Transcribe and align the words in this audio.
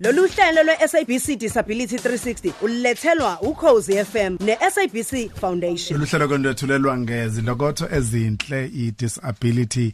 Lolu 0.00 0.28
hlelo 0.28 0.62
lwe-SABC 0.62 1.36
Disability 1.38 1.96
360 1.96 2.52
ulethelwa 2.62 3.40
ukhozi 3.40 4.04
FM 4.04 4.36
ne-SABC 4.40 5.30
Foundation. 5.40 5.98
Lolu 5.98 6.10
hlelo 6.10 6.28
kwendethulelwa 6.28 6.98
ngezilokotho 6.98 7.88
ezinhle 7.96 8.66
i-disability 8.66 9.92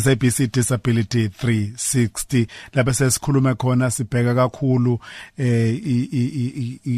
SABC 0.00 0.52
Disability 0.52 1.26
360 1.26 2.46
lapho 2.72 2.92
sesikhuluma 2.92 3.54
khona 3.54 3.90
sibheka 3.90 4.34
kakhulu 4.34 4.98
eh 5.38 5.80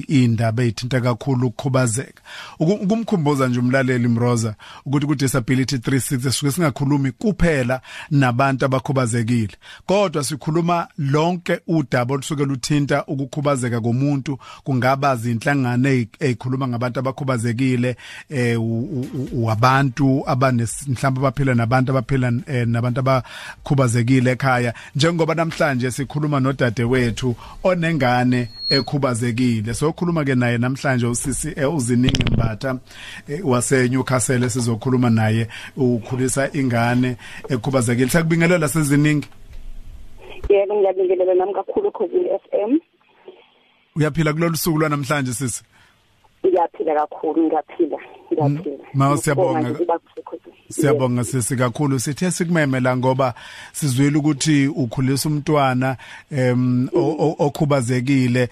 indaba 0.09 0.63
ezithinta 0.63 1.01
kakhulu 1.01 1.47
ukukhubazeka. 1.47 2.23
Ukumkhumbuza 2.59 3.49
nje 3.49 3.61
umlaleli 3.61 4.09
Mroza 4.09 4.55
ukuthi 4.87 5.07
ku 5.07 5.15
disability 5.15 5.77
360 5.77 6.21
sisuke 6.21 6.53
singakhulumi 6.53 7.13
kuphela 7.13 7.81
nabantu 8.11 8.65
abakhubazekile 8.65 9.57
kodwa 9.87 10.25
sikhuluma 10.25 10.89
lonke 10.99 11.61
udaba 11.67 12.15
olusuke 12.15 12.48
luthinta 12.49 13.05
ukukhubazeka 13.07 13.81
komuntu 13.81 14.39
kungaba 14.65 15.17
zinhlangano 15.17 15.89
ezikhuluma 16.21 16.69
ngabantu 16.69 17.01
abakhubazekile 17.01 17.97
eh 18.31 18.57
wabantu 19.33 20.23
abanesimhlamba 20.27 21.21
abaphila 21.21 21.55
nabantu 21.55 21.91
abaphila 21.91 22.33
eh, 22.47 22.67
nabantu 22.69 23.01
abakhubazekile 23.01 24.31
ekhaya. 24.31 24.75
Njengoba 24.95 25.35
namhlanje 25.35 25.91
sikhuluma 25.91 26.41
nodade 26.41 26.85
wethu 26.85 27.37
onengane 27.63 28.49
ekhubazekile 28.71 29.75
sokhuluma 29.75 30.25
ke 30.25 30.35
naye 30.35 30.59
namhlanje 30.59 31.07
usisi 31.07 31.53
eh, 31.57 31.75
uziningi 31.75 32.25
mbatha 32.33 32.79
eh, 33.29 33.41
wase 33.45 33.89
Newcastle 33.89 34.51
sizokhuluma 34.51 35.11
naye 35.11 35.49
ukhulisa 35.77 36.53
ingane 36.53 37.17
ekhubazekile. 37.49 38.09
Sakubingelela 38.09 38.69
seziningi. 38.69 39.29
Yebo 40.49 40.75
ngiyabingelela 40.75 41.35
nami 41.35 41.55
kakhulu 41.55 41.91
Khosini 41.93 42.29
FM 42.45 42.79
uyaphila 43.97 44.33
kulolu 44.33 44.57
suku 44.57 44.79
lwanamhlanje 44.79 45.33
sisi? 45.33 45.63
Ngiyaphila 46.47 46.95
kakhulu 46.95 47.43
ngiyaphila 47.43 47.99
ngiyaphila. 48.33 48.85
Ma 48.95 49.17
siyabonga 49.17 49.77
Siyabonga 50.71 51.25
sisi 51.25 51.57
kakhulu. 51.57 52.01
Sithe 52.01 52.31
sikumemela 52.31 52.97
ngoba 52.97 53.35
sizwile 53.73 54.19
ukuthi 54.19 54.67
ukhulisa 54.67 55.29
umntwana 55.29 55.97
em 56.31 56.89
okhubazekile. 57.39 58.49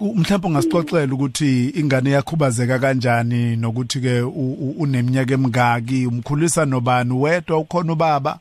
Mhlawumbe 0.00 0.48
ungasixoxela 0.48 1.14
ukuthi 1.14 1.68
ingane 1.68 2.10
yakhubazeka 2.10 2.78
kanjani 2.78 3.56
nokuthi 3.56 4.00
ke 4.00 4.20
uneminyaka 4.78 5.34
emingaki 5.34 6.06
umkhulisa 6.06 6.64
nobani 6.64 7.12
wedwa 7.12 7.58
ukhona 7.58 7.92
ubaba? 7.92 8.38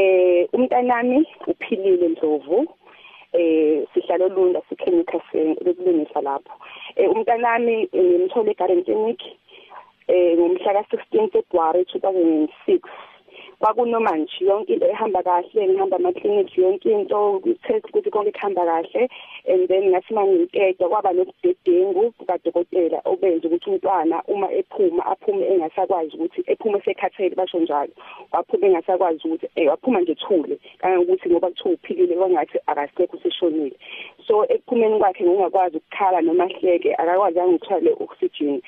Eh 0.00 0.48
umntanami 0.52 1.18
uphilile 1.46 2.08
Ndlovu. 2.08 2.58
Eh 3.32 3.86
sihlalo 3.94 4.28
lunda 4.28 4.60
sichemical 4.68 5.20
sekulungisa 5.32 6.20
lapho. 6.20 6.52
Eh 6.96 7.10
umntanami 7.10 7.88
ngimthole 7.94 8.50
eGarden 8.50 8.84
Clinic 8.84 9.20
eh 10.08 10.38
ngomhla 10.38 10.72
ka16 10.72 11.30
February 11.32 11.82
2006 11.82 12.80
kwakunoma 13.60 14.16
nje 14.16 14.44
yonke 14.44 14.72
into 14.72 14.86
ehamba 14.86 15.22
kahle 15.22 15.68
ngihamba 15.68 15.96
ama 15.96 16.12
clinic 16.12 16.58
yonke 16.58 16.90
into 16.92 17.40
kutest 17.42 17.84
ukuthi 17.88 18.10
konke 18.10 18.32
kuhamba 18.32 18.64
kahle. 18.64 19.08
And 19.46 19.68
then 19.68 19.90
ngathi 19.90 20.14
manginteka 20.14 20.88
kwaba 20.88 21.12
nobudedengu 21.12 22.12
kadokotela 22.26 23.02
obenza 23.04 23.48
ukuthi 23.48 23.70
umntwana 23.70 24.22
uma 24.28 24.48
ephuma 24.52 25.06
aphume 25.06 25.46
engasakwazi 25.46 26.16
ukuthi 26.16 26.42
ephume 26.46 26.78
esekhathele 26.78 27.34
basho 27.36 27.58
njalo. 27.60 27.92
Waphuma 28.32 28.66
engasakwazi 28.66 29.20
ukuthi 29.24 29.46
eh 29.56 29.68
waphuma 29.68 30.00
nje 30.00 30.14
thule 30.14 30.58
kangokuthi 30.78 31.30
ngoba 31.30 31.48
kuthiwa 31.50 31.74
uphilile 31.74 32.16
kwangathi 32.16 32.58
akasekho 32.66 33.16
useshonile 33.16 33.76
so 34.26 34.44
ekuphumeni 34.48 34.98
kwakhe 34.98 35.24
ngokungakwazi 35.24 35.76
ukukhala 35.76 36.20
noma 36.20 36.46
hleke 36.46 36.94
akakwazanga 36.94 37.54
ukuthwala 37.54 37.90
oxygen 38.00 38.62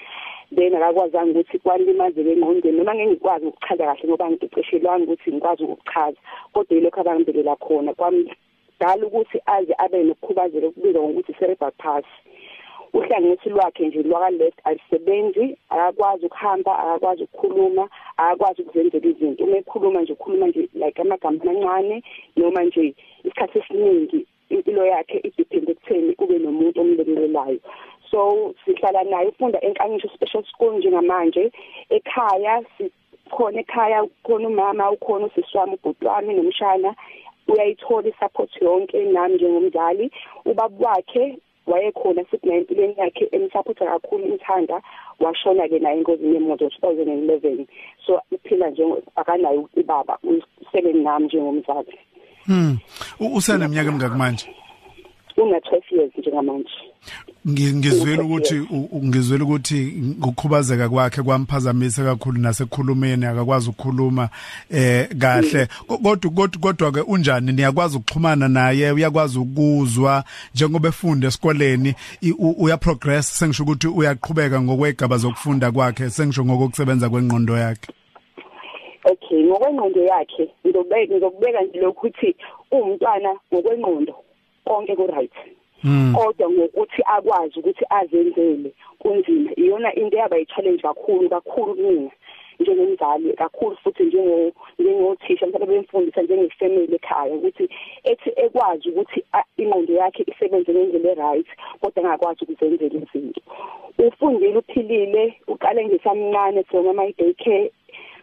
then 0.55 0.75
akakwazanga 0.75 1.41
ukuthi 1.41 1.59
kwalimazeke 1.59 2.33
engqondweni 2.33 2.79
noma 2.79 2.95
ngeke 2.95 3.11
ngikwazi 3.11 3.47
ukuchaza 3.47 3.85
kahle 3.87 4.09
ngoba 4.09 4.31
ngiqeqeshelwanga 4.31 5.05
ukuthi 5.05 5.33
ngikwazi 5.33 5.63
ukuchaza 5.65 6.21
kodwa 6.53 6.77
yilokho 6.77 7.01
abangibelela 7.01 7.57
khona. 7.57 7.95
Kwamdala 7.95 9.03
ukuthi 9.07 9.39
aze 9.47 9.75
abe 9.79 10.03
nokukhubazeka 10.05 10.67
okubizwa 10.67 11.03
ngokuthi 11.03 11.33
cerebral 11.39 11.73
palsy. 11.83 12.17
Uhlangothi 12.93 13.49
lwakhe 13.49 13.87
nje 13.87 14.03
lwaka 14.03 14.31
left 14.31 14.59
alisebenzi 14.65 15.57
akakwazi 15.71 16.27
ukuhamba 16.27 16.79
akakwazi 16.79 17.23
ukukhuluma 17.23 17.89
akakwazi 18.17 18.63
ukuzenzela 18.63 19.07
izinto. 19.09 19.45
Uma 19.45 19.57
ekhuluma 19.57 20.03
nje 20.03 20.13
ukhuluma 20.13 20.47
nje 20.47 20.69
like 20.75 21.03
amagama 21.03 21.41
amancane 21.43 22.03
noma 22.37 22.63
nje 22.65 22.95
isikhathi 23.25 23.59
esiningi 23.59 24.27
impilo 24.51 24.87
yakhe 24.87 25.19
idepende 25.19 25.73
ekutheni 25.73 26.13
kube 26.15 26.39
nomuntu 26.39 26.81
omlekelelayo 26.81 27.61
so 28.13 28.55
sihlala 28.65 29.03
naye 29.05 29.29
ufunda 29.29 29.59
enkanyisho 29.61 30.09
special 30.15 30.45
school 30.45 30.79
njengamanje. 30.79 31.53
Ekhaya 31.91 32.65
sikhona 32.79 33.61
ekhaya 33.61 34.07
khona 34.23 34.49
umama 34.49 34.91
ukhona 34.91 35.27
usisi 35.27 35.59
wami 35.59 35.75
ubhuti 35.75 36.07
wami 36.07 36.35
nomshana. 36.35 36.95
Uyayithola 37.49 38.09
isupport 38.09 38.63
yonke 38.63 39.05
nami 39.05 39.35
njengomzali 39.35 40.11
ubaba 40.45 40.77
wakhe 40.87 41.39
wayekhona 41.67 42.25
futhi 42.25 42.47
naye 42.49 42.61
empilweni 42.61 42.95
yakhe 42.99 43.29
emsupporta 43.33 43.87
kakhulu 43.87 44.27
imthanda 44.27 44.83
washona 45.21 45.69
ke 45.69 45.79
naye 45.79 45.99
engozini 45.99 46.35
yemoto 46.35 46.67
2011 46.67 47.67
so 48.07 48.21
uphila 48.33 48.71
nje 48.71 48.85
akanayo 49.17 49.69
ubaba 49.77 50.19
usele 50.23 50.93
nami 50.93 51.27
njengomzali. 51.27 51.99
Hmm. 52.47 52.79
Useneminyaka 53.21 53.89
emingaki 53.89 54.17
manje? 54.17 54.47
Una 55.43 55.59
12 55.59 55.83
years 55.91 56.13
njengamanje. 56.19 56.71
Ngizwela 57.47 58.23
ukuthi 58.23 58.55
ngizwela 59.05 59.45
ukuthi 59.45 59.95
ukukhubazeka 60.23 60.89
kwakhe 60.89 61.23
kwamphazamisa 61.23 62.05
kakhulu 62.05 62.39
nasekukhulumeni 62.39 63.27
akakwazi 63.27 63.71
ukukhuluma 63.71 64.29
eh 64.71 65.09
kahle. 65.19 65.69
Kodwa 65.87 66.31
kodwa 66.31 66.61
kodwa 66.61 66.93
ke 66.93 67.01
unjani? 67.01 67.53
Niyakwazi 67.53 67.97
ukuxhumana 67.97 68.49
naye 68.49 68.93
uyakwazi 68.93 69.39
ukuzwa 69.39 70.25
njengoba 70.55 70.89
efunda 70.89 71.29
esikoleni. 71.29 71.95
Uya 72.59 72.77
progress 72.77 73.39
sengisho 73.39 73.63
ukuthi 73.63 73.89
uyaqhubeka 73.89 74.63
ngokwegaba 74.63 75.17
zokufunda 75.17 75.73
kwakhe 75.73 76.11
sengisho 76.11 76.45
ngokusebenza 76.45 77.11
kwengqondo 77.11 77.59
yakhe. 77.59 77.93
Okay 79.05 79.43
ngokwengqondo 79.45 80.01
yakhe 80.01 80.51
ngizobeka 80.67 81.15
ngizobeka 81.15 81.63
nje 81.63 81.79
lokuthi 81.81 82.37
umntwana 82.71 83.31
ngokwengqondo. 83.53 84.15
Konke 84.73 84.97
ku 84.97 85.07
right 85.07 85.37
kodwa 86.15 86.51
ngokuthi 86.51 87.03
akwazi 87.15 87.59
ukuthi 87.59 87.85
azenzele 87.91 88.71
kunzima 88.99 89.51
iyona 89.57 89.95
into 89.95 90.17
yaba 90.17 90.39
i-challenge 90.39 90.83
kakhulu 90.83 91.29
kakhulu 91.29 91.75
kumina 91.75 92.11
njengomzali 92.61 93.33
kakhulu 93.33 93.77
futhi 93.77 94.05
njengo 94.05 94.53
njengothisha 94.79 95.47
mhlawumbe 95.47 95.75
bemfundisa 95.75 96.23
njengefamily 96.23 96.95
ekhaya 96.95 97.35
ukuthi 97.35 97.69
ethi 98.05 98.31
ekwazi 98.45 98.89
ukuthi 98.91 99.21
ingqondo 99.57 99.93
yakhe 99.93 100.23
isebenze 100.31 100.73
ngendlela 100.75 101.13
e-right 101.13 101.49
kodwa 101.81 101.99
angakwazi 102.05 102.45
ukuzenzela 102.45 102.97
izinto. 103.03 103.41
Ufundile 103.99 104.59
uphilile 104.59 105.25
uqale 105.53 105.85
ngesamncane 105.87 106.63
from 106.65 106.89
ama 106.89 107.13
day 107.19 107.35
care 107.35 107.71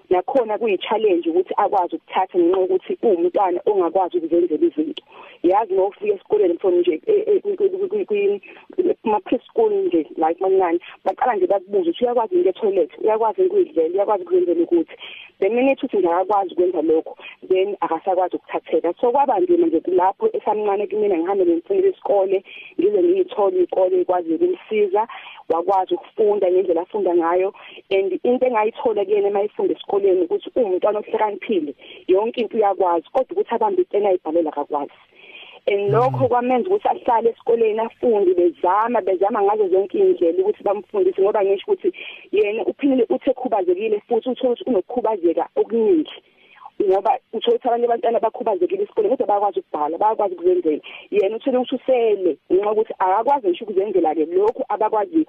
nakhona 0.09 0.58
kuyi-challenge 0.58 1.30
ukuthi 1.30 1.53
akwazi 1.58 1.96
ukuthatha 1.96 2.40
ngenxa 2.40 2.59
yokuthi 2.59 2.97
uwumntwana 3.03 3.59
ongakwazi 3.66 4.18
ukuzenzela 4.18 4.66
izinto. 4.68 5.03
Yazi 5.44 5.74
ngokufika 5.74 6.14
esikoleni 6.16 6.58
from 6.59 6.75
nje 6.75 7.02
kuma-preschool 9.02 9.74
nje 9.86 10.02
like 10.18 10.40
mancane 10.42 10.80
baqala 11.06 11.36
nje 11.36 11.48
bakubuza 11.48 11.90
ukuthi 11.90 12.03
uyakwazi 12.03 12.36
into 12.36 12.50
etoilet 12.50 12.92
uyakwazi 13.03 13.42
ukuyidlela 13.42 13.94
uyakwazi 13.94 14.24
ukuzenzela 14.24 14.62
ukuthi. 14.64 14.96
The 15.40 15.50
minute 15.50 15.86
uthi 15.86 15.98
nje 15.98 16.08
akakwazi 16.08 16.53
ukwenza 16.53 16.81
lokho 16.81 17.18
then 17.48 17.78
akasakwazi 17.80 18.36
ukuthatheka. 18.36 18.94
So 19.02 19.12
kwaba 19.12 19.40
nzima 19.40 19.68
nje 19.68 19.81
lapho 19.88 20.30
esamncane 20.34 20.88
kumina 20.88 21.18
ngihambe 21.18 21.46
nemfundo 21.46 21.88
yesikole 21.88 22.44
ngize 22.80 23.04
ngiyithole 23.04 23.60
iy'kole 23.60 24.01
ikwazi 24.01 24.33
ukumsiza. 24.33 25.07
Wakwazi 25.54 25.94
ukufunda 25.94 26.51
ngendlela 26.51 26.81
afunda 26.81 27.16
ngayo. 27.16 27.54
And 27.92 28.12
into 28.24 28.46
engayithola 28.46 29.06
kuyena 29.06 29.30
uma 29.30 29.42
efunda 29.44 29.74
esikoleni 29.74 30.22
ukuthi 30.22 30.50
uwumntwana 30.56 31.00
ohlakaniphile 31.00 31.74
yonke 32.07 32.42
into 32.42 32.57
uyakwazi 32.57 33.07
kodwa 33.13 33.31
ukuthi 33.31 33.56
abambe 33.56 33.81
itena 33.81 34.10
ayibhalela 34.10 34.50
akakwazi. 34.50 34.94
And 35.68 35.92
lokho 35.92 36.28
kwamenza 36.28 36.69
ukuthi 36.69 36.88
ahlale 36.88 37.30
esikoleni 37.30 37.80
afunde 37.80 38.34
bezama 38.34 39.01
bezama 39.01 39.42
ngazo 39.42 39.68
zonke 39.68 39.98
indlela 39.98 40.40
ukuthi 40.42 40.63
bamfundise 40.63 41.22
ngoba 41.22 41.46
ngisho 41.46 41.72
ukuthi 41.72 41.94
yena 42.31 42.66
uphilile 42.66 43.06
uthe 43.10 43.34
khubazekile 43.34 44.02
futhi 44.07 44.30
uthola 44.30 44.54
ukuthi 44.54 44.69
unokukhubazeka 44.69 45.50
okuningi. 45.56 46.16
Ngoba 46.84 47.20
uthola 47.34 47.56
ukuthi 47.56 47.68
abanye 47.68 47.86
abantwana 47.86 48.20
bakhubazekile 48.20 48.84
esikoleni 48.84 49.18
kodwa 49.18 49.28
bayakwazi 49.28 49.60
ukubhala 49.60 49.98
bayakwazi 49.98 50.34
ukuzenzela. 50.36 50.81
Yena 51.12 51.36
uthole 51.36 51.58
ukuthi 51.58 51.76
usele 51.76 52.38
ngenxa 52.52 52.72
ukuthi 52.72 52.94
akakwazi 53.00 53.48
ngisho 53.48 53.66
ukuzenzela 53.66 54.16
ke 54.16 54.26
lokhu 54.26 54.64
abakwazi 54.70 55.26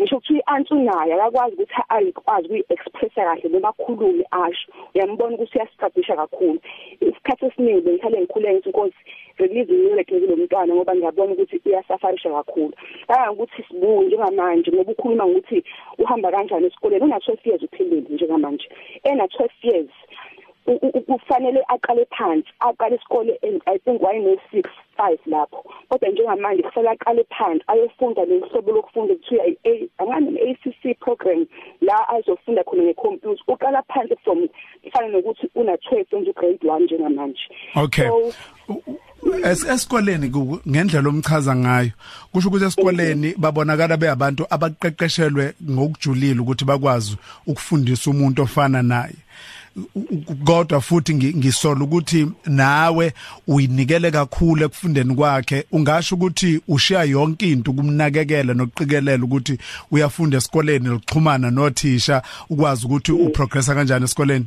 ngisho 0.00 0.16
ukuthi 0.16 0.40
i-answer 0.40 0.78
nayo 0.78 1.14
akakwazi 1.14 1.54
ukuthi 1.54 1.74
ayikwazi 1.88 2.46
ukuyi-expressa 2.46 3.24
kahle 3.26 3.48
noma 3.48 3.68
akhulume 3.68 4.24
asho. 4.30 4.66
Uyambona 4.94 5.36
ukuthi 5.36 5.58
uyastruggle 5.58 6.16
kakhulu. 6.16 6.60
Isikhathi 7.00 7.46
esiningi 7.46 7.80
bengihlale 7.84 8.20
ngikhule 8.20 8.52
ngithi 8.54 8.68
inkosi 8.68 9.00
release 9.38 9.72
ngileke 9.72 10.18
lo 10.18 10.36
mntwana 10.36 10.74
ngoba 10.74 10.94
ngiyabona 10.94 11.32
ukuthi 11.32 11.60
uyasafarisha 11.66 12.30
kakhulu. 12.30 12.72
Kangangokuthi 13.06 13.62
sibuye 13.68 14.06
njengamanje 14.06 14.70
ngoba 14.72 14.92
ukhuluma 14.92 15.26
ngokuthi 15.26 15.64
uhamba 15.98 16.30
kanjani 16.30 16.66
esikoleni 16.66 17.04
una 17.04 17.18
12 17.18 17.48
years 17.48 17.62
uphilile 17.62 18.08
njengamanje. 18.10 18.68
Ena 19.04 19.24
12 19.24 19.48
years 19.62 19.90
kufanele 21.06 21.60
aqale 21.68 22.06
phansi 22.16 22.48
aqale 22.60 22.96
isikole 22.96 23.38
i 23.66 23.78
think 23.78 24.02
wayeno 24.02 24.36
6 24.52 24.64
5 24.98 25.18
lapho. 25.26 25.64
Kodwa 25.88 26.08
njengamanje 26.08 26.62
kufanele 26.62 26.92
aqale 26.92 27.24
phansi 27.38 27.64
ayofunda 27.66 28.24
lehlobo 28.24 28.72
lokufunda 28.72 29.14
kuthiwa 29.14 29.46
i 29.46 29.90
angani 29.98 30.38
ACC 30.40 30.98
program 31.00 31.46
la 31.80 32.08
azofunda 32.08 32.64
khona 32.64 32.82
ngecomputer. 32.82 33.44
Uqala 33.48 33.82
phansi 33.82 34.16
from 34.24 34.48
ifana 34.82 35.08
nokuthi 35.08 35.50
una 35.54 35.72
12 35.72 36.16
enze 36.16 36.32
grade 36.32 36.58
1 36.62 36.80
njengamanje. 36.80 37.48
Okay. 37.76 38.08
So, 38.08 38.32
Es 39.44 39.64
esikoleni 39.64 40.30
ngendlela 40.68 41.08
omchaza 41.08 41.56
ngayo 41.56 41.90
kusho 42.32 42.48
ukuthi 42.48 42.64
esikoleni 42.64 43.34
babonakala 43.38 43.96
beyabantu 43.96 44.46
abaqeqeshelwe 44.50 45.54
ngokujulile 45.70 46.40
ukuthi 46.40 46.64
bakwazi 46.64 47.16
ukufundisa 47.46 48.10
umuntu 48.10 48.42
ofana 48.42 48.82
naye. 48.82 49.23
Kodwa 50.44 50.80
futhi 50.80 51.14
ngisola 51.14 51.84
ukuthi 51.84 52.26
nawe 52.46 53.12
uyinikele 53.48 54.10
kakhulu 54.10 54.64
ekufundeni 54.64 55.14
kwakhe. 55.14 55.64
Ungasho 55.72 56.14
ukuthi 56.14 56.60
ushiya 56.68 57.04
yonke 57.04 57.50
into 57.50 57.72
kumnakekela 57.72 58.54
nokuqikelela 58.54 59.24
ukuthi 59.24 59.58
uyafunda 59.90 60.36
esikoleni 60.38 60.88
lokuxhumana 60.88 61.50
nothisha 61.50 62.22
ukwazi 62.50 62.86
ukuthi 62.86 63.12
uprogressa 63.12 63.74
kanjani 63.74 64.04
esikoleni. 64.04 64.46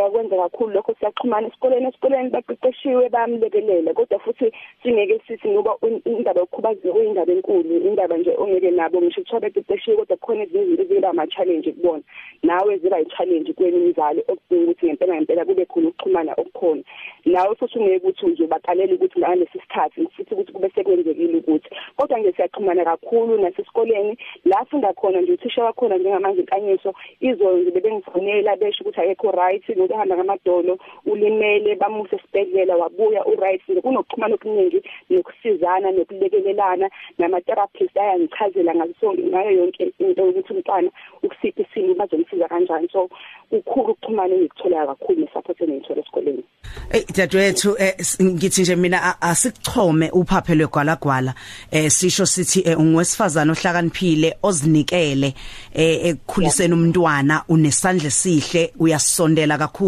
Siyakwenza 0.00 0.36
kakhulu 0.36 0.72
lokho 0.72 0.94
siyaxhumana 0.98 1.48
esikoleni 1.48 1.88
esikoleni 1.88 2.30
baqeqeshiwe 2.30 3.08
bamlekelele 3.08 3.92
kodwa 3.92 4.18
futhi 4.18 4.52
singeke 4.82 5.20
sithi 5.26 5.48
ngoba 5.48 5.76
indaba 6.04 6.40
yokukhubazeka 6.40 6.92
uyindaba 6.92 7.32
enkulu 7.32 7.76
indaba 7.88 8.16
nje 8.16 8.32
ongeke 8.38 8.70
nabo 8.70 9.00
ngisho 9.00 9.20
kuthiwa 9.20 9.40
beqeqeshiwe 9.40 9.96
kodwa 9.96 10.16
kukhona 10.16 10.42
ezinye 10.42 10.64
izinto 10.64 10.82
eziba 10.82 11.10
ama-challenge 11.10 11.72
kubona 11.72 12.02
nawe 12.42 12.78
ziba 12.78 13.00
i-challenge 13.00 13.52
kuwena 13.52 13.76
umzali 13.76 14.20
okudinga 14.28 14.64
ukuthi 14.64 14.86
ngempela 14.86 15.14
ngempela 15.14 15.44
kube 15.44 15.64
khona 15.66 15.88
ukuxhumana 15.88 16.32
okukhona. 16.32 16.82
Nawe 17.24 17.54
futhi 17.56 17.78
ungeke 17.78 17.96
ukuthi 18.06 18.26
uzobaqalela 18.26 18.94
ukuthi 18.94 19.18
ngalesi 19.20 19.58
sikhathi 19.60 20.06
futhi 20.16 20.34
ukuthi 20.34 20.52
kube 20.52 20.70
sekwenzekile 20.74 21.38
ukuthi. 21.38 21.68
Kodwa 21.96 22.18
nje 22.18 22.32
siyaxhumana 22.32 22.84
kakhulu 22.84 23.38
nasesikoleni 23.38 24.16
la 24.44 24.64
funda 24.64 24.92
khona 24.92 25.20
nje 25.20 25.32
uthisha 25.32 25.64
wakhona 25.64 25.98
njengamanje 25.98 26.40
inkanyiso 26.40 26.94
izolo 27.20 27.70
bebengifonela 27.70 28.56
besho 28.56 28.84
ukuthi 28.84 29.00
akekho 29.00 29.30
right 29.30 29.68
ngokuhamba 29.90 30.16
ngamadolo 30.16 30.78
ulimele 31.06 31.74
bamuse 31.74 32.16
esibhedlela 32.16 32.76
wabuya 32.76 33.26
uright 33.26 33.62
kunokuxhumana 33.82 34.34
okuningi 34.34 34.82
nokusizana 35.10 35.90
nokulekelelana. 35.90 36.90
Nama 37.18 37.40
therapists 37.40 37.96
ayangichazela 37.96 38.74
ngaso 38.74 39.14
ngayo 39.14 39.50
yonke 39.50 39.92
into 39.98 40.22
ukuthi 40.24 40.52
umntwana 40.52 40.90
ukusiphi 41.22 41.62
isimo 41.62 41.94
bazomsiza 41.94 42.48
kanjani. 42.48 42.88
So 42.92 43.08
ukhulu 43.50 43.92
ukuxhumana 43.92 44.34
engikuthola 44.34 44.86
kakhulu 44.86 45.20
nesupport 45.20 45.60
engiyithola 45.60 46.00
esikoleni. 46.00 46.44
Eh 46.92 47.04
dadwethu 47.16 47.76
ngithi 48.22 48.62
nje 48.62 48.76
mina 48.76 49.22
asikuchome 49.22 50.10
uphaphe 50.10 50.54
lwegwalagwala. 50.54 51.34
Eh 51.70 51.90
sisho 51.90 52.26
sithi 52.26 52.74
ungwesifazana 52.74 53.52
ohlakaniphile 53.52 54.36
ozinikele 54.42 55.34
eh 55.74 56.06
ekukhuliseni 56.06 56.74
umntwana 56.74 57.42
unesandla 57.48 58.06
esihle 58.06 58.72
uyasondela 58.78 59.58
kakhulu. 59.58 59.79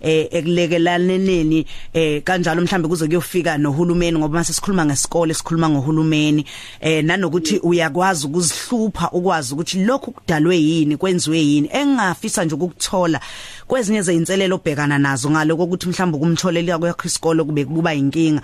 Eh 0.00 0.28
ekulekelaneni 0.30 1.66
eh 1.92 2.22
kanjalo 2.22 2.62
mhlambe 2.62 2.88
kuze 2.88 3.06
kuyofika 3.06 3.58
nohulumeni 3.58 4.18
ngoba 4.18 4.38
mase 4.38 4.52
sikhuluma 4.52 4.86
ngesikole 4.86 5.34
sikhuluma 5.34 5.68
ngohulumeni. 5.68 6.44
Eh 6.80 7.04
nanokuthi 7.04 7.58
uyakwazi 7.58 8.26
ukuzihlupha 8.26 9.10
ukwazi 9.10 9.54
ukuthi 9.54 9.84
lokhu 9.84 10.12
kudalwe 10.12 10.56
yini 10.56 10.96
kwenziwe 10.96 11.38
yini 11.38 11.70
engafisa 11.72 12.44
nje 12.44 12.54
ukukuthola 12.54 13.20
kwezinye 13.66 14.02
zeinselelo 14.02 14.56
obhekana 14.56 14.98
nazo 14.98 15.30
ngaloko 15.30 15.64
ukuthi 15.64 15.88
mhlawumbe 15.88 16.18
kumtholela 16.18 16.78
kwakho 16.78 17.08
isikole 17.08 17.44
kube 17.44 17.64
kuba 17.64 17.94
inkinga 17.94 18.42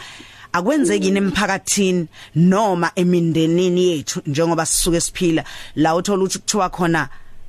akwenzeki 0.53 1.09
emphakathini 1.09 2.07
noma 2.35 2.91
emindenini 2.95 3.85
yethu 3.91 4.23
njengoba 4.27 4.67
sisuke 4.67 5.01
siphila? 5.01 5.45
La 5.75 5.97
uthola 5.97 6.23
ukuthi 6.23 6.39
kuthiwa 6.39 6.71
khona 6.71 7.09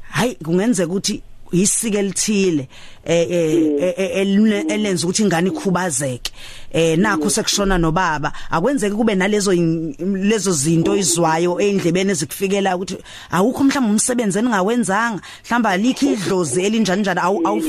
hayi 0.10 0.36
kungenzeka 0.36 0.92
ukuthi 0.92 1.22
isike 1.52 2.02
lithile 2.02 2.68
eh 3.06 4.68
elenza 4.70 5.08
ukuthi 5.08 5.24
ingane 5.24 5.50
ikhubazeke. 5.50 6.32
Eh 6.72 6.98
nakho 6.98 7.30
sekushona 7.30 7.78
nobaba. 7.78 8.34
Akwenzeki 8.52 8.96
kube 8.96 9.16
nalezo 9.16 9.54
lezo 9.54 10.52
zinto 10.52 10.96
izwayo 10.96 11.60
endlebeni 11.60 12.12
ezikufikela 12.12 12.76
ukuthi 12.76 12.98
awukho 13.32 13.64
mhlawumbe 13.64 13.92
umsebenzi 13.92 14.40
eningawenzanga. 14.40 15.22
Mhlawumbe 15.46 15.70
alikho 15.70 16.06
idlozi 16.06 16.66
elinjani 16.66 17.02
njalo. 17.02 17.22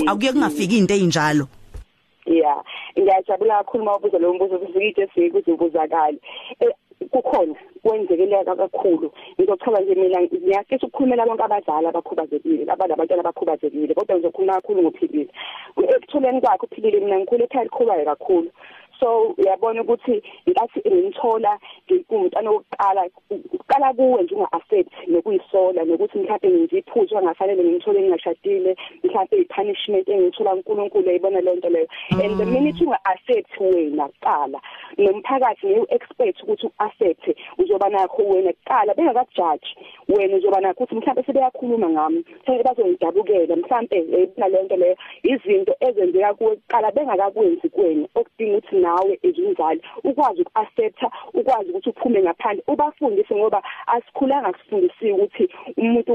Akuye 0.06 0.32
kungafiki 0.32 0.78
into 0.78 0.94
ezinjalo 0.94 1.48
yeah 2.26 2.62
ngiyajabula 2.98 3.58
kakhulu 3.58 3.84
mawubuza 3.84 4.19
lo 4.19 4.34
mbuzo 4.34 4.58
kuzikide 4.58 5.08
sikuze 5.14 5.52
ubuzakala 5.52 6.19
kukhona 7.08 7.55
kwenzekeleka 7.82 8.56
kakhulu. 8.56 9.12
Ngizochaza 9.40 9.81
nje 9.81 9.94
mina 9.94 10.20
ngiyafisa 10.22 10.87
ukukhulumela 10.87 11.26
bonke 11.26 11.43
abadala 11.44 11.88
abakhubazekile 11.88 12.72
abantwana 12.72 13.20
abakhubazekile 13.20 13.94
kodwa 13.94 14.16
ngizokhuluma 14.16 14.55
kakhulu 14.55 14.82
ngophilile. 14.82 15.31
Ekuthuleni 15.94 16.40
kwakhe 16.40 16.66
uphilile 16.66 17.00
mina 17.00 17.19
ngikhule 17.19 17.44
ekhaya 17.44 17.62
elikhulayo 17.64 18.05
kakhulu. 18.05 18.50
So 19.00 19.35
uyabona 19.39 19.83
ukuthi 19.83 20.23
ngathi 20.50 20.81
ngimthola 20.87 21.59
ngumntana 21.91 22.50
wokuqala 22.50 23.03
uqala 23.53 23.93
kuwe 23.95 24.23
nje 24.23 24.35
unga-affect 24.35 24.93
nokuyisola 25.06 25.85
nokuthi 25.85 26.19
mhlawumbe 26.19 26.50
ngenze 26.50 26.79
iphutha 26.79 27.19
angafanele 27.19 27.65
ngimthole 27.65 28.00
ngingashadile 28.00 28.77
mhlawumbe 29.05 29.37
i-punishment 29.37 30.09
engithola 30.09 30.55
uNkulunkulu 30.55 31.11
ayibona 31.11 31.41
leyo 31.41 31.56
nto 31.56 31.69
leyo. 31.69 31.89
And 32.11 32.41
the 32.41 32.47
minute 32.47 32.81
unga-affect 32.85 33.61
wena 33.61 34.09
kuqala 34.09 34.59
nomphakathi 34.99 35.67
ngiyu-expect 35.67 36.43
ukuthi 36.43 36.67
u-affect 36.67 37.25
uzoba 37.59 37.89
nakho 37.89 38.23
wena 38.23 38.53
kuqala 38.53 38.95
bengakakujaji 38.95 39.71
wena 40.09 40.37
uzoba 40.37 40.61
nakho 40.61 40.85
ukuthi 40.85 40.95
mhlawumbe 40.95 41.23
sebeyakhuluma 41.23 41.89
ngami 41.89 42.25
bazongidabukela 42.65 43.56
mhlawumbe 43.56 43.97
yayibona 44.12 44.49
leyo 44.49 44.65
nto 44.65 44.77
leyo 44.77 44.97
izinto 45.23 45.75
ezenzeka 45.81 46.35
kuwe 46.35 46.56
kuqala 46.56 46.91
bengakakwenzi 46.91 47.69
kuwena 47.69 48.09
okudinga 48.15 48.59
ukuthi 48.59 48.77
nawe 48.88 49.12
ezumzali 49.23 49.81
ukwazi 50.05 50.40
ukuaccepta 50.43 51.06
ukwazi 51.35 51.70
ukuthi 51.70 51.90
uphume 51.90 52.23
ngaphandle. 52.23 52.62
Ubafundise 52.73 53.35
ngoba 53.37 53.62
asikhulanga 53.87 54.52
sifundisiwe 54.59 55.12
ukuthi 55.12 55.45
umuntu 55.76 56.12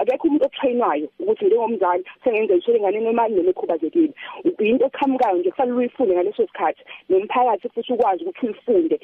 akekho 0.00 0.28
umuntu 0.28 0.46
otrainwayo 0.46 1.08
ukuthi 1.20 1.44
njengomzali 1.44 2.04
sengenza 2.24 2.54
ishele 2.54 2.80
ngane 2.80 3.00
noma 3.00 3.28
nemekhubazekile 3.28 4.12
into 4.58 4.86
eqhamukayo 4.86 5.36
nje 5.38 5.50
kufanele 5.50 5.78
uyifunde 5.78 6.14
ngaleso 6.14 6.46
sikhathi. 6.46 6.82
Nomphakathi 7.08 7.68
futhi 7.68 7.92
ukwazi 7.92 8.24
ukuthi 8.24 8.46
uyifunde 8.46 8.96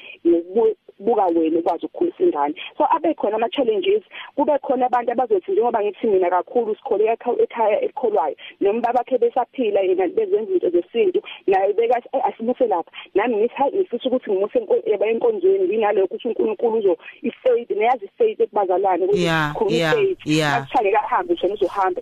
buka 0.98 1.26
wena 1.26 1.58
ukwazi 1.58 1.86
ukukhulisa 1.86 2.24
ingane. 2.24 2.54
So 2.78 2.86
abe 2.90 3.14
khona 3.14 3.36
ama 3.36 3.48
challenges 3.48 4.02
kube 4.36 4.58
khona 4.58 4.86
abantu 4.86 5.12
abazothi 5.12 5.52
njengoba 5.52 5.82
ngithi 5.82 6.06
mina 6.06 6.30
kakhulu 6.30 6.74
sikhole 6.76 7.16
ekhaya 7.42 7.80
elikholwayo 7.80 8.36
noma 8.60 8.80
babakhe 8.80 9.18
besaphila 9.18 9.80
yena 9.80 10.08
bezenza 10.08 10.42
izinto 10.42 10.70
zesintu 10.70 11.22
naye 11.46 11.72
beka 11.72 12.02
asimuse 12.24 12.66
lapha. 12.66 12.90
Nami 13.14 13.36
ngithi 13.36 13.54
hayi 13.54 13.76
ngifisa 13.76 14.08
ukuthi 14.08 14.30
ngimuse 14.30 14.58
enkonzweni 15.10 15.68
nginalo 15.68 16.04
ukuthi 16.04 16.28
uNkulunkulu 16.28 16.78
uzo 16.78 16.96
ifaith 17.22 17.70
neyazi 17.70 18.04
ifaith 18.04 18.40
ekubazalwane 18.40 19.04
ukuthi 19.04 19.28
khona 19.54 19.70
ifaith 19.70 20.44
akuthale 20.54 20.92
kahambe 20.92 21.34
nje 21.34 21.46
uzohamba 21.46 22.00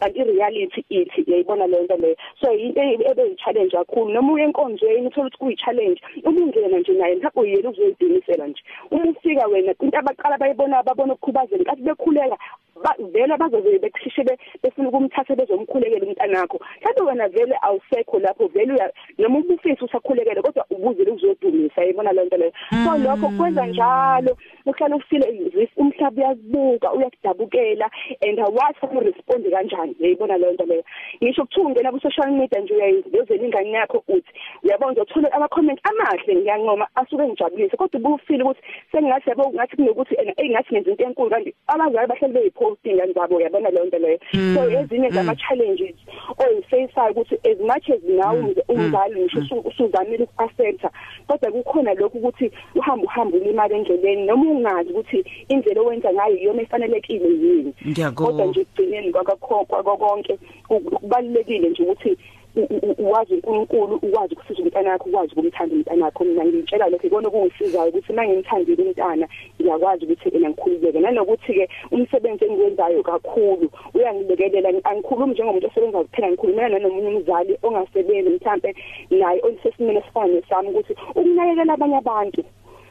kanti 0.00 0.18
ireality 0.18 0.84
ithi 0.88 1.24
yayibona 1.30 1.66
le 1.66 1.82
nto 1.82 1.96
leyo. 1.96 2.16
So 2.40 2.52
into 2.52 2.80
ebe 2.80 3.36
challenge 3.44 3.76
kakhulu. 3.76 4.12
Noma 4.12 4.32
uye 4.32 4.44
enkonzweni 4.44 5.06
uthola 5.06 5.26
ukuthi 5.26 5.38
kuyi 5.38 5.56
challenge 5.56 6.00
uma 6.24 6.40
ungena 6.40 6.78
nje 6.78 6.92
naye 6.92 7.14
mhlawumbe 7.14 7.40
uyena 7.40 7.68
uzoyidinisela 8.24 8.46
nje. 8.46 8.62
Uma 8.90 9.10
ufika 9.10 9.46
wena 9.46 9.74
into 9.80 9.98
abaqala 9.98 10.38
bayibona 10.38 10.82
babona 10.82 11.14
ukukhubazeka 11.14 11.64
kathi 11.64 11.82
bekhuleka 11.82 12.36
vele 13.12 13.36
bazoze 13.36 13.78
bekhishe 13.78 14.24
befuna 14.62 14.88
ukumthatha 14.88 15.36
bezomkhulekela 15.36 16.06
umntanakho. 16.06 16.60
Mhlawumbe 16.80 17.02
wena 17.02 17.28
vele 17.28 17.56
awusekho 17.62 18.18
lapho 18.18 18.46
vele 18.48 18.74
noma 19.18 19.38
ubufisa 19.38 19.84
usakhulekele 19.84 20.42
kodwa 20.42 20.66
ubuzile 20.70 21.10
ukuzodumisa 21.10 21.84
yibona 21.84 22.12
lento 22.12 22.36
leyo. 22.36 22.52
So 22.84 22.98
lokho 22.98 23.28
kwenza 23.36 23.66
njalo 23.66 24.36
uhlala 24.66 24.96
ufile 24.96 25.68
umhlaba 25.76 26.22
uyakubuka 26.22 26.92
uyakudabukela 26.92 27.90
and 28.22 28.38
awazi 28.38 28.78
ukuthi 28.82 29.04
responde 29.04 29.50
kanjani 29.50 29.96
uyayibona 30.00 30.36
leyo 30.36 30.52
nto 30.52 30.64
leyo. 30.64 30.84
Ngisho 31.22 31.44
kuthiwa 31.44 31.66
ungena 31.66 31.92
ku 31.92 32.00
social 32.00 32.32
media 32.32 32.60
nje 32.60 32.74
uyayivezela 32.74 33.44
ingane 33.44 33.70
yakho 33.70 34.02
uthi 34.08 34.32
uyabona 34.62 34.92
uzothola 34.92 35.32
ama 35.32 35.48
comment 35.48 35.80
amahle 35.84 36.34
ngiyancoma 36.36 36.88
asuke 36.94 37.26
ngijabulise. 37.26 37.76
Kodwa 37.76 38.00
ubufile 38.00 38.42
ukuthi 38.42 38.60
sengathi 38.92 39.30
yabo 39.30 39.50
ngathi 39.54 39.76
kunokuthi 39.76 40.14
engathi 40.36 40.74
ngenza 40.74 40.90
into 40.90 41.04
enkulu 41.04 41.30
kanti 41.30 41.54
abazali 41.66 42.08
bahleli 42.08 42.34
beyipost 42.34 42.63
ingane 42.84 43.12
zabo 43.12 43.36
uyabona 43.36 43.70
leyo 43.70 43.86
nto 43.86 43.98
leyo 43.98 44.18
so 44.32 44.38
mm, 44.38 44.76
ezinye 44.76 45.08
mm. 45.08 45.14
zama 45.14 45.36
challenges 45.36 45.96
oyifaceayo 46.38 47.10
ukuthi 47.10 47.34
as 47.50 47.58
much 47.60 47.90
as 47.90 48.02
nawe 48.02 48.40
mm, 48.42 48.54
umzali 48.68 49.20
ngisho 49.20 49.56
usuzamile 49.64 50.24
uku-accepta 50.24 50.90
kodwa 51.26 51.50
kukhona 51.50 51.94
lokhu 51.94 52.18
ukuthi 52.18 52.50
uhamba 52.74 53.04
uhamba 53.06 53.36
ulimala 53.36 53.76
endleleni 53.76 54.26
noma 54.26 54.50
ungazi 54.50 54.90
ukuthi 54.90 55.24
indlela 55.48 55.80
owenza 55.80 56.12
ngayo 56.12 56.36
iyona 56.36 56.62
efanelekile 56.62 57.28
yini 57.28 57.74
kodwa 58.14 58.46
nje 58.46 58.64
kugcineni 58.64 59.12
kwakho 59.12 59.96
konke 59.96 60.38
kubalulekile 60.68 61.68
nje 61.68 61.82
ukuthi 61.82 62.16
uwazi 62.98 63.34
uNkulunkulu 63.34 63.94
ukwazi 63.96 64.34
ukusiza 64.34 64.62
umntana 64.62 64.90
wakho 64.90 65.08
ukwazi 65.08 65.32
ukumthanda 65.32 65.74
umntana 65.74 66.04
wakho 66.04 66.24
mina 66.24 66.44
ngitshela 66.44 66.88
lokho 66.88 67.06
ikona 67.06 67.28
okungisizayo 67.28 67.88
ukuthi 67.88 68.12
mangimthandile 68.12 68.82
umntana 68.82 69.28
ngiyakwazi 69.60 70.04
ukuthi 70.04 70.28
ena 70.36 70.48
ngikhululeke. 70.50 71.00
Nanokuthi 71.00 71.52
ke 71.54 71.68
umsebenzi 71.90 72.44
engiwenzayo 72.44 73.02
kakhulu 73.02 73.66
uyangilekelela 73.94 74.68
angikhulumi 74.84 75.32
njengomuntu 75.32 75.66
osebenza 75.66 75.98
kuphela 76.04 76.28
ngikhulumela 76.28 76.68
nanomunye 76.68 77.08
umzali 77.08 77.52
ongasebenzi 77.62 78.30
mhlambe 78.30 78.70
naye 79.10 79.40
olisesimene 79.46 79.98
esifana 79.98 80.32
nesami 80.34 80.68
ukuthi 80.68 80.92
ukunakekela 81.18 81.72
abanye 81.74 81.96
abantu 81.96 82.42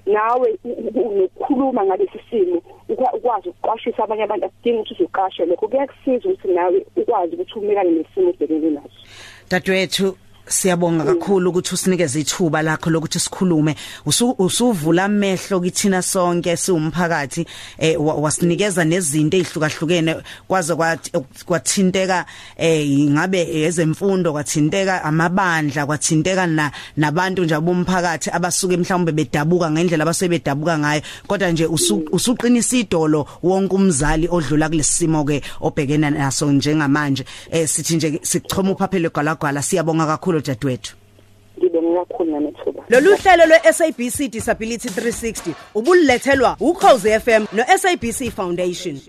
nawe 0.05 0.57
ukukhuluma 0.65 1.85
ngalesi 1.85 2.19
simo 2.29 2.61
ukwazi 2.89 3.49
ukuqwashisa 3.49 4.03
abanye 4.03 4.23
abantu 4.23 4.45
akudingi 4.45 4.79
ukuthi 4.79 4.93
uzoqashe 4.93 5.45
lokho 5.45 5.67
kuyakusiza 5.67 6.29
ukuthi 6.29 6.47
nawe 6.47 6.85
ukwazi 6.95 7.35
ukuthi 7.35 7.59
umelane 7.59 7.91
nesimo 7.91 8.29
obhekene 8.29 8.69
naso. 8.69 8.99
Dadwethu 9.53 10.07
Siyabonga 10.47 11.03
kakhulu 11.05 11.49
ukuthi 11.49 11.73
usinikeze 11.73 12.19
ithuba 12.19 12.61
lakho 12.61 12.89
lokuthi 12.89 13.19
sikhulume. 13.19 13.75
Usuvula 14.39 15.05
amehlo 15.05 15.59
kithina 15.61 16.01
sonke 16.01 16.57
siwumphakathi 16.57 17.45
eh 17.79 17.95
wasinikeza 17.97 18.83
nezinto 18.83 19.37
ezihlukahlukene 19.37 20.15
kwaze 20.47 20.75
kwathinteka 21.45 22.25
eh 22.57 22.85
ngabe 23.09 23.63
ezemfundo 23.63 24.33
kwathinteka 24.33 25.03
amabandla 25.03 25.85
kwathinteka 25.85 26.71
nabantu 26.97 27.43
nje 27.45 27.59
bomphakathi 27.59 28.29
abasuke 28.29 28.77
mhlawumbe 28.77 29.11
bedabuka 29.11 29.71
ngendlela 29.71 30.03
abasebedabuka 30.03 30.77
ngayo. 30.79 31.01
Kodwa 31.27 31.51
nje 31.51 31.65
usuqinisa 32.11 32.77
idolo 32.77 33.27
wonke 33.43 33.75
umzali 33.75 34.27
odlula 34.27 34.69
kulesimo 34.69 35.23
ke 35.23 35.41
obhekena 35.61 36.09
naso 36.09 36.51
njengamanje. 36.51 37.23
Eh 37.49 37.67
sithi 37.67 37.95
nje 37.95 38.19
sichoma 38.23 38.71
uphaphelo 38.71 39.09
gwalagwala 39.09 39.61
siyabonga 39.61 40.05
kakhulu. 40.05 40.32
Kakhulu 40.33 40.41
dadewethu 40.41 40.95
ngibonga 41.59 42.05
kakhulu 42.05 42.31
namethuba 42.31 42.83
lolu 42.89 43.15
hlelo 43.15 43.45
lwe-SABC 43.45 44.29
Disability 44.31 44.87
360 44.89 45.53
ubulethelwa 45.75 46.57
ukhozi 46.59 47.19
FM 47.19 47.45
no-SABC 47.53 48.31
Foundation. 48.35 48.99